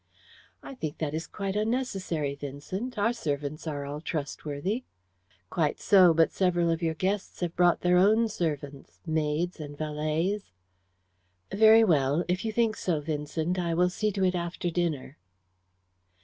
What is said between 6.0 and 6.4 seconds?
but